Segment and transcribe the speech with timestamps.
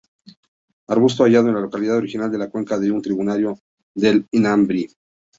[0.87, 3.59] Arbusto hallado de la localidad original en la cuenca de un tributario
[3.93, 4.87] del Inambari.